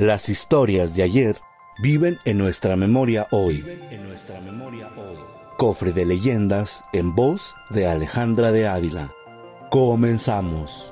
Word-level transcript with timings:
Las 0.00 0.30
historias 0.30 0.94
de 0.94 1.02
ayer 1.02 1.36
viven 1.78 2.18
en 2.24 2.38
nuestra 2.38 2.74
memoria 2.74 3.26
hoy. 3.32 3.62
En 3.90 4.08
nuestra 4.08 4.40
memoria 4.40 4.88
hoy. 4.96 5.18
Cofre 5.58 5.92
de 5.92 6.06
leyendas 6.06 6.82
en 6.94 7.14
voz 7.14 7.54
de 7.68 7.86
Alejandra 7.86 8.50
de 8.50 8.66
Ávila. 8.66 9.12
Comenzamos. 9.68 10.90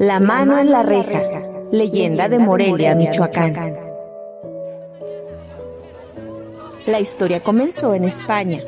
La 0.00 0.18
mano 0.18 0.58
en 0.58 0.72
la 0.72 0.82
reja. 0.82 1.22
Leyenda 1.70 2.28
de 2.28 2.40
Morelia, 2.40 2.96
Michoacán. 2.96 3.78
La 6.86 6.98
historia 6.98 7.40
comenzó 7.40 7.94
en 7.94 8.02
España. 8.02 8.58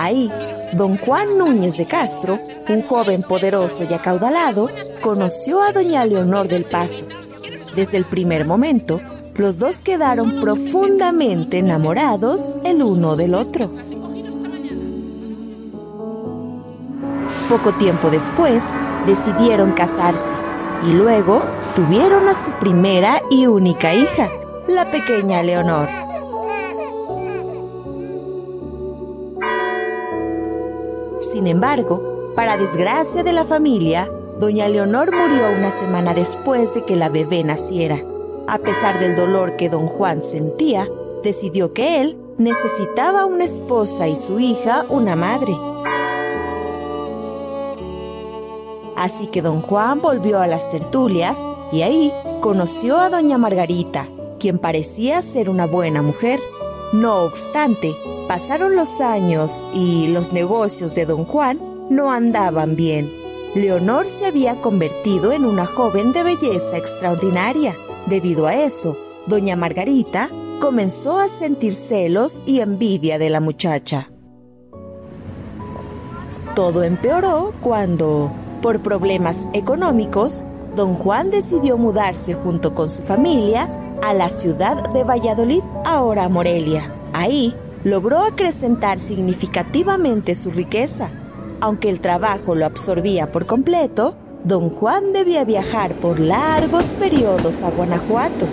Ahí, 0.00 0.30
don 0.72 0.96
Juan 0.98 1.38
Núñez 1.38 1.76
de 1.76 1.86
Castro, 1.86 2.38
un 2.68 2.82
joven 2.82 3.22
poderoso 3.22 3.84
y 3.84 3.94
acaudalado, 3.94 4.68
conoció 5.00 5.62
a 5.62 5.72
doña 5.72 6.04
Leonor 6.04 6.48
del 6.48 6.64
Paso. 6.64 7.04
Desde 7.74 7.96
el 7.96 8.04
primer 8.04 8.46
momento, 8.46 9.00
los 9.34 9.58
dos 9.58 9.78
quedaron 9.78 10.40
profundamente 10.40 11.58
enamorados 11.58 12.56
el 12.64 12.82
uno 12.82 13.16
del 13.16 13.34
otro. 13.34 13.70
Poco 17.48 17.72
tiempo 17.74 18.10
después, 18.10 18.62
decidieron 19.06 19.72
casarse 19.72 20.22
y 20.86 20.92
luego 20.92 21.42
tuvieron 21.74 22.28
a 22.28 22.34
su 22.34 22.50
primera 22.52 23.22
y 23.30 23.46
única 23.46 23.94
hija, 23.94 24.28
la 24.66 24.84
pequeña 24.84 25.42
Leonor. 25.42 25.88
Sin 31.38 31.46
embargo, 31.46 32.32
para 32.34 32.56
desgracia 32.56 33.22
de 33.22 33.32
la 33.32 33.44
familia, 33.44 34.10
doña 34.40 34.68
Leonor 34.68 35.14
murió 35.14 35.52
una 35.56 35.70
semana 35.70 36.12
después 36.12 36.74
de 36.74 36.84
que 36.84 36.96
la 36.96 37.10
bebé 37.10 37.44
naciera. 37.44 38.02
A 38.48 38.58
pesar 38.58 38.98
del 38.98 39.14
dolor 39.14 39.54
que 39.54 39.68
don 39.68 39.86
Juan 39.86 40.20
sentía, 40.20 40.88
decidió 41.22 41.72
que 41.72 42.00
él 42.00 42.18
necesitaba 42.38 43.24
una 43.24 43.44
esposa 43.44 44.08
y 44.08 44.16
su 44.16 44.40
hija 44.40 44.84
una 44.88 45.14
madre. 45.14 45.54
Así 48.96 49.28
que 49.28 49.40
don 49.40 49.62
Juan 49.62 50.00
volvió 50.00 50.40
a 50.40 50.48
las 50.48 50.68
tertulias 50.72 51.36
y 51.70 51.82
ahí 51.82 52.12
conoció 52.40 52.98
a 52.98 53.10
doña 53.10 53.38
Margarita, 53.38 54.08
quien 54.40 54.58
parecía 54.58 55.22
ser 55.22 55.48
una 55.48 55.66
buena 55.66 56.02
mujer. 56.02 56.40
No 56.92 57.24
obstante, 57.24 57.94
pasaron 58.28 58.74
los 58.74 59.00
años 59.00 59.66
y 59.74 60.08
los 60.08 60.32
negocios 60.32 60.94
de 60.94 61.04
don 61.04 61.26
Juan 61.26 61.60
no 61.90 62.10
andaban 62.10 62.76
bien. 62.76 63.10
Leonor 63.54 64.06
se 64.06 64.24
había 64.24 64.54
convertido 64.62 65.32
en 65.32 65.44
una 65.44 65.66
joven 65.66 66.12
de 66.12 66.22
belleza 66.22 66.78
extraordinaria. 66.78 67.74
Debido 68.06 68.46
a 68.46 68.54
eso, 68.54 68.96
doña 69.26 69.54
Margarita 69.54 70.30
comenzó 70.60 71.18
a 71.18 71.28
sentir 71.28 71.74
celos 71.74 72.42
y 72.46 72.60
envidia 72.60 73.18
de 73.18 73.30
la 73.30 73.40
muchacha. 73.40 74.10
Todo 76.54 76.84
empeoró 76.84 77.52
cuando, 77.60 78.32
por 78.62 78.80
problemas 78.80 79.46
económicos, 79.52 80.42
don 80.74 80.94
Juan 80.94 81.30
decidió 81.30 81.76
mudarse 81.76 82.32
junto 82.32 82.72
con 82.72 82.88
su 82.88 83.02
familia 83.02 83.68
a 84.02 84.14
la 84.14 84.28
ciudad 84.28 84.90
de 84.90 85.04
Valladolid, 85.04 85.62
ahora 85.84 86.28
Morelia. 86.28 86.92
Ahí 87.12 87.54
logró 87.84 88.18
acrecentar 88.18 89.00
significativamente 89.00 90.34
su 90.34 90.50
riqueza. 90.50 91.10
Aunque 91.60 91.90
el 91.90 92.00
trabajo 92.00 92.54
lo 92.54 92.66
absorbía 92.66 93.32
por 93.32 93.46
completo, 93.46 94.14
don 94.44 94.70
Juan 94.70 95.12
debía 95.12 95.44
viajar 95.44 95.94
por 95.94 96.20
largos 96.20 96.94
periodos 96.94 97.62
a 97.62 97.70
Guanajuato. 97.70 98.46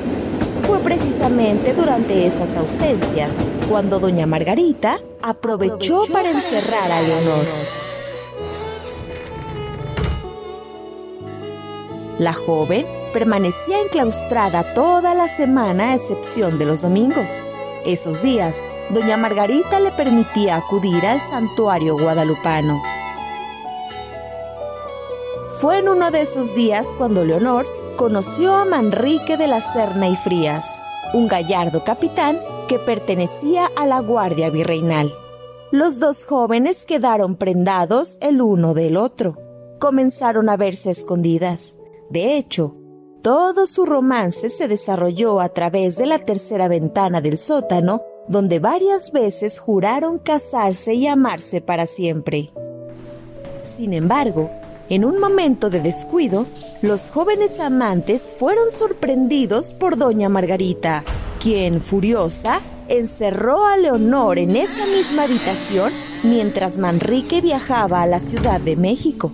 Fue 0.65 0.79
precisamente 0.79 1.73
durante 1.73 2.25
esas 2.25 2.55
ausencias 2.55 3.33
cuando 3.69 3.99
doña 3.99 4.25
Margarita 4.25 4.99
aprovechó 5.21 6.05
para 6.11 6.31
encerrar 6.31 6.91
a 6.91 7.01
Leonor. 7.01 7.84
La 12.17 12.31
joven 12.31 12.85
permanecía 13.11 13.81
enclaustrada 13.81 14.73
toda 14.73 15.13
la 15.13 15.27
semana 15.27 15.91
a 15.91 15.95
excepción 15.95 16.57
de 16.57 16.65
los 16.65 16.81
domingos. 16.81 17.43
Esos 17.85 18.21
días, 18.21 18.55
doña 18.89 19.17
Margarita 19.17 19.81
le 19.81 19.91
permitía 19.91 20.55
acudir 20.55 21.05
al 21.05 21.19
santuario 21.29 21.97
guadalupano. 21.97 22.81
Fue 25.59 25.79
en 25.79 25.89
uno 25.89 26.09
de 26.09 26.21
esos 26.21 26.55
días 26.55 26.87
cuando 26.97 27.25
Leonor 27.25 27.65
conoció 27.97 28.55
a 28.55 28.65
Manrique 28.65 29.35
de 29.35 29.47
la 29.47 29.61
Serna 29.61 30.07
y 30.07 30.15
Frías, 30.15 30.65
un 31.13 31.27
gallardo 31.27 31.83
capitán 31.83 32.39
que 32.69 32.79
pertenecía 32.79 33.69
a 33.75 33.85
la 33.85 33.99
Guardia 33.99 34.49
Virreinal. 34.49 35.13
Los 35.71 35.99
dos 35.99 36.23
jóvenes 36.23 36.85
quedaron 36.85 37.35
prendados 37.35 38.17
el 38.21 38.41
uno 38.41 38.73
del 38.73 38.95
otro. 38.95 39.37
Comenzaron 39.79 40.47
a 40.47 40.55
verse 40.55 40.91
escondidas. 40.91 41.77
De 42.09 42.37
hecho, 42.37 42.75
todo 43.21 43.65
su 43.65 43.85
romance 43.85 44.49
se 44.49 44.67
desarrolló 44.67 45.39
a 45.41 45.49
través 45.49 45.97
de 45.97 46.05
la 46.05 46.19
tercera 46.19 46.67
ventana 46.67 47.21
del 47.21 47.39
sótano, 47.39 48.03
donde 48.27 48.59
varias 48.59 49.11
veces 49.11 49.57
juraron 49.57 50.19
casarse 50.19 50.93
y 50.93 51.07
amarse 51.07 51.61
para 51.61 51.87
siempre. 51.87 52.51
Sin 53.77 53.93
embargo, 53.93 54.51
en 54.89 55.05
un 55.05 55.19
momento 55.19 55.71
de 55.71 55.81
descuido, 55.81 56.45
los 56.83 57.09
jóvenes 57.09 57.59
amantes 57.59 58.31
fueron 58.37 58.69
sorprendidos 58.69 59.73
por 59.73 59.97
doña 59.97 60.29
Margarita, 60.29 61.03
quien, 61.41 61.81
furiosa, 61.81 62.61
encerró 62.87 63.65
a 63.65 63.77
Leonor 63.77 64.37
en 64.37 64.55
esa 64.55 64.85
misma 64.85 65.23
habitación 65.23 65.91
mientras 66.23 66.77
Manrique 66.77 67.41
viajaba 67.41 68.03
a 68.03 68.05
la 68.05 68.19
Ciudad 68.19 68.61
de 68.61 68.75
México. 68.75 69.31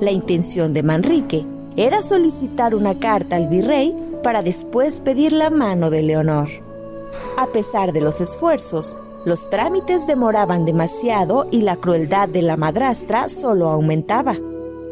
La 0.00 0.10
intención 0.10 0.74
de 0.74 0.82
Manrique 0.82 1.46
era 1.78 2.02
solicitar 2.02 2.74
una 2.74 2.98
carta 2.98 3.36
al 3.36 3.46
virrey 3.46 3.96
para 4.24 4.42
después 4.42 4.98
pedir 4.98 5.32
la 5.32 5.48
mano 5.48 5.90
de 5.90 6.02
Leonor. 6.02 6.48
A 7.36 7.46
pesar 7.46 7.92
de 7.92 8.00
los 8.00 8.20
esfuerzos, 8.20 8.96
los 9.24 9.48
trámites 9.48 10.06
demoraban 10.08 10.64
demasiado 10.64 11.46
y 11.52 11.62
la 11.62 11.76
crueldad 11.76 12.28
de 12.28 12.42
la 12.42 12.56
madrastra 12.56 13.28
solo 13.28 13.68
aumentaba. 13.68 14.36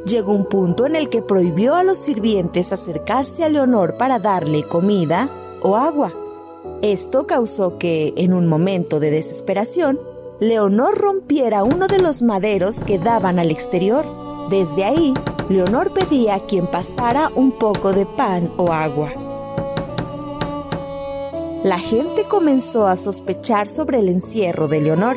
Llegó 0.06 0.32
un 0.32 0.46
punto 0.46 0.86
en 0.86 0.94
el 0.94 1.08
que 1.08 1.22
prohibió 1.22 1.74
a 1.74 1.82
los 1.82 1.98
sirvientes 1.98 2.72
acercarse 2.72 3.42
a 3.42 3.48
Leonor 3.48 3.96
para 3.96 4.20
darle 4.20 4.62
comida 4.62 5.28
o 5.62 5.76
agua. 5.76 6.12
Esto 6.82 7.26
causó 7.26 7.78
que, 7.78 8.14
en 8.16 8.32
un 8.32 8.46
momento 8.46 9.00
de 9.00 9.10
desesperación, 9.10 9.98
Leonor 10.38 10.96
rompiera 10.96 11.64
uno 11.64 11.88
de 11.88 11.98
los 11.98 12.22
maderos 12.22 12.78
que 12.84 13.00
daban 13.00 13.40
al 13.40 13.50
exterior. 13.50 14.04
Desde 14.50 14.84
ahí, 14.84 15.14
Leonor 15.48 15.92
pedía 15.92 16.34
a 16.34 16.40
quien 16.40 16.66
pasara 16.66 17.30
un 17.36 17.52
poco 17.52 17.92
de 17.92 18.04
pan 18.04 18.50
o 18.56 18.72
agua. 18.72 19.12
La 21.62 21.78
gente 21.78 22.24
comenzó 22.24 22.88
a 22.88 22.96
sospechar 22.96 23.68
sobre 23.68 24.00
el 24.00 24.08
encierro 24.08 24.66
de 24.66 24.80
Leonor. 24.80 25.16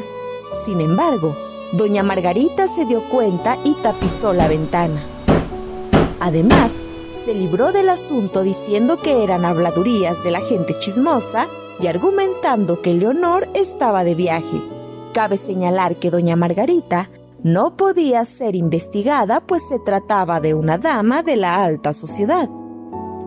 Sin 0.66 0.82
embargo, 0.82 1.36
doña 1.74 2.04
Margarita 2.04 2.68
se 2.68 2.86
dio 2.86 3.02
cuenta 3.10 3.58
y 3.64 3.74
tapizó 3.82 4.34
la 4.34 4.48
ventana. 4.48 5.02
Además, 6.20 6.72
se 7.26 7.34
libró 7.34 7.72
del 7.72 7.90
asunto 7.90 8.44
diciendo 8.44 8.98
que 8.98 9.24
eran 9.24 9.46
habladurías 9.46 10.24
de 10.24 10.30
la 10.30 10.42
gente 10.42 10.78
chismosa 10.78 11.48
y 11.80 11.88
argumentando 11.88 12.84
que 12.84 12.94
Leonor 12.94 13.48
estaba 13.56 14.04
de 14.04 14.14
viaje. 14.14 14.62
Cabe 15.12 15.38
señalar 15.38 15.96
que 15.96 16.12
doña 16.12 16.36
Margarita 16.36 17.10
no 17.44 17.78
podía 17.78 18.26
ser 18.26 18.56
investigada 18.56 19.42
pues 19.42 19.64
se 19.68 19.80
trataba 19.80 20.40
de 20.40 20.54
una 20.54 20.78
dama 20.78 21.24
de 21.24 21.36
la 21.36 21.64
alta 21.64 21.94
sociedad. 21.94 22.50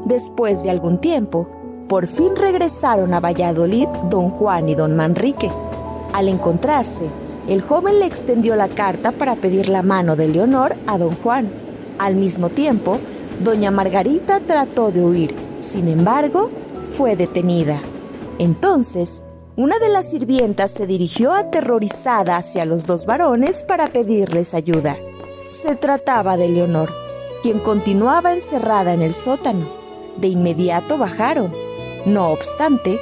Después 0.04 0.62
de 0.62 0.70
algún 0.70 1.00
tiempo, 1.00 1.48
Por 1.92 2.06
fin 2.06 2.34
regresaron 2.34 3.12
a 3.12 3.20
Valladolid 3.20 3.86
don 4.08 4.30
Juan 4.30 4.66
y 4.66 4.74
don 4.74 4.96
Manrique. 4.96 5.50
Al 6.14 6.26
encontrarse, 6.28 7.04
el 7.48 7.60
joven 7.60 7.98
le 7.98 8.06
extendió 8.06 8.56
la 8.56 8.68
carta 8.68 9.12
para 9.12 9.36
pedir 9.36 9.68
la 9.68 9.82
mano 9.82 10.16
de 10.16 10.28
Leonor 10.28 10.74
a 10.86 10.96
don 10.96 11.14
Juan. 11.16 11.52
Al 11.98 12.16
mismo 12.16 12.48
tiempo, 12.48 12.98
doña 13.44 13.70
Margarita 13.70 14.40
trató 14.40 14.90
de 14.90 15.04
huir, 15.04 15.34
sin 15.58 15.86
embargo, 15.86 16.50
fue 16.96 17.14
detenida. 17.14 17.82
Entonces, 18.38 19.22
una 19.56 19.78
de 19.78 19.90
las 19.90 20.08
sirvientas 20.08 20.70
se 20.70 20.87
dirigió 20.87 21.32
aterrorizada 21.32 22.37
hacia 22.37 22.64
los 22.64 22.87
dos 22.87 23.04
varones 23.04 23.62
para 23.62 23.88
pedirles 23.88 24.54
ayuda. 24.54 24.96
Se 25.50 25.76
trataba 25.76 26.38
de 26.38 26.49
Leonor, 26.49 26.88
quien 27.43 27.58
continuaba 27.58 28.32
encerrada 28.32 28.94
en 28.94 29.02
el 29.02 29.14
sótano. 29.14 29.66
De 30.16 30.28
inmediato 30.28 30.96
bajaron. 30.96 31.52
No 32.06 32.28
obstante, 32.31 32.99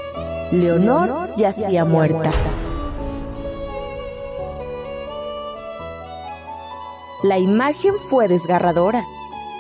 Leonor, 0.51 1.29
yacía, 1.37 1.85
muerta. 1.85 2.33
La 7.23 7.39
imagen 7.39 7.95
fue 8.09 8.27
desgarradora. 8.27 9.05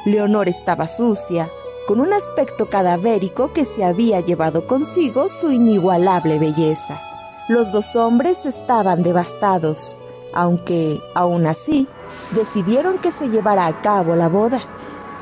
Leonor 0.04 0.48
estaba 0.48 0.88
sucia, 0.88 1.48
con 1.90 1.98
un 1.98 2.12
aspecto 2.12 2.66
cadavérico 2.66 3.52
que 3.52 3.64
se 3.64 3.84
había 3.84 4.20
llevado 4.20 4.68
consigo 4.68 5.28
su 5.28 5.50
inigualable 5.50 6.38
belleza. 6.38 7.00
Los 7.48 7.72
dos 7.72 7.96
hombres 7.96 8.46
estaban 8.46 9.02
devastados, 9.02 9.98
aunque, 10.32 11.00
aún 11.16 11.48
así, 11.48 11.88
decidieron 12.30 12.98
que 12.98 13.10
se 13.10 13.28
llevara 13.28 13.66
a 13.66 13.80
cabo 13.80 14.14
la 14.14 14.28
boda. 14.28 14.62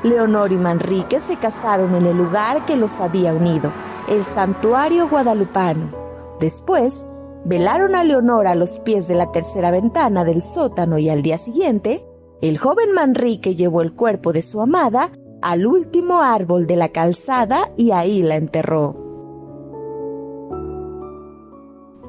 Leonor 0.02 0.52
y 0.52 0.58
Manrique 0.58 1.20
se 1.20 1.36
casaron 1.36 1.94
en 1.94 2.04
el 2.04 2.18
lugar 2.18 2.66
que 2.66 2.76
los 2.76 3.00
había 3.00 3.32
unido, 3.32 3.72
el 4.06 4.22
santuario 4.22 5.08
guadalupano. 5.08 5.90
Después, 6.38 7.06
velaron 7.46 7.94
a 7.94 8.04
Leonor 8.04 8.46
a 8.46 8.54
los 8.54 8.78
pies 8.80 9.08
de 9.08 9.14
la 9.14 9.32
tercera 9.32 9.70
ventana 9.70 10.22
del 10.22 10.42
sótano 10.42 10.98
y 10.98 11.08
al 11.08 11.22
día 11.22 11.38
siguiente, 11.38 12.04
el 12.42 12.58
joven 12.58 12.92
Manrique 12.92 13.54
llevó 13.54 13.80
el 13.80 13.94
cuerpo 13.94 14.34
de 14.34 14.42
su 14.42 14.60
amada 14.60 15.10
al 15.42 15.66
último 15.66 16.20
árbol 16.22 16.66
de 16.66 16.76
la 16.76 16.88
calzada 16.90 17.70
y 17.76 17.90
ahí 17.92 18.22
la 18.22 18.36
enterró. 18.36 18.96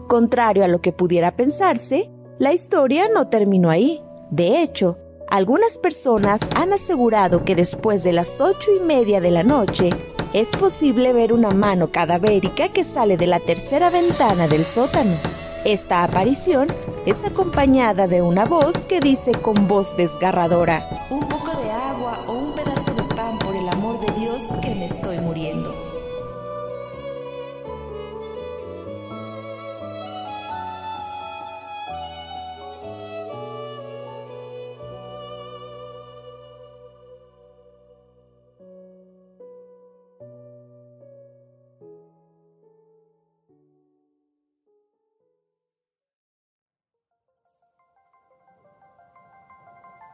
Contrario 0.07 0.63
a 0.63 0.67
lo 0.67 0.81
que 0.81 0.91
pudiera 0.91 1.35
pensarse, 1.35 2.11
la 2.39 2.53
historia 2.53 3.09
no 3.13 3.27
terminó 3.27 3.69
ahí. 3.69 4.01
De 4.31 4.61
hecho, 4.61 4.97
algunas 5.29 5.77
personas 5.77 6.41
han 6.55 6.73
asegurado 6.73 7.45
que 7.45 7.55
después 7.55 8.03
de 8.03 8.13
las 8.13 8.41
ocho 8.41 8.71
y 8.75 8.83
media 8.83 9.21
de 9.21 9.29
la 9.29 9.43
noche 9.43 9.91
es 10.33 10.47
posible 10.49 11.13
ver 11.13 11.33
una 11.33 11.51
mano 11.51 11.91
cadavérica 11.91 12.69
que 12.69 12.83
sale 12.83 13.17
de 13.17 13.27
la 13.27 13.39
tercera 13.39 13.89
ventana 13.91 14.47
del 14.47 14.65
sótano. 14.65 15.15
Esta 15.65 16.03
aparición 16.03 16.67
es 17.05 17.17
acompañada 17.25 18.07
de 18.07 18.21
una 18.21 18.45
voz 18.45 18.85
que 18.85 18.99
dice 18.99 19.33
con 19.33 19.67
voz 19.67 19.95
desgarradora, 19.97 20.83
un 21.09 21.19
poco 21.27 21.51
de 21.61 21.69
agua 21.69 22.19
o 22.27 22.33
un 22.33 22.48
estoy 24.81 25.17
muriendo. 25.19 25.73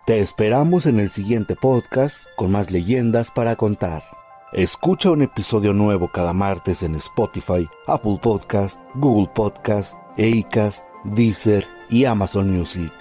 Te 0.06 0.20
esperamos 0.20 0.86
en 0.86 1.00
el 1.00 1.10
siguiente 1.10 1.56
podcast 1.56 2.28
con 2.36 2.52
más 2.52 2.70
leyendas 2.70 3.32
para 3.32 3.56
contar. 3.56 4.15
Escucha 4.56 5.12
un 5.12 5.22
episodio 5.22 5.74
nuevo 5.74 6.08
cada 6.08 6.32
martes 6.32 6.82
en 6.82 6.96
Spotify, 6.96 7.68
Apple 7.88 8.18
Podcast, 8.22 8.80
Google 8.94 9.30
Podcast, 9.36 9.96
Acast, 10.18 10.86
Deezer 11.04 11.68
y 11.90 12.06
Amazon 12.06 12.58
Music. 12.58 12.94